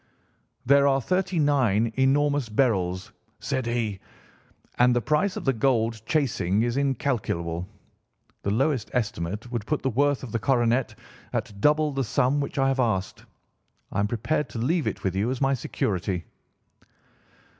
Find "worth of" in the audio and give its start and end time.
9.91-10.31